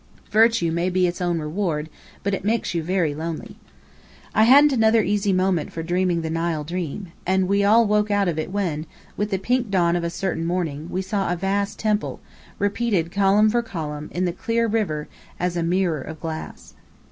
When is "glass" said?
16.19-16.73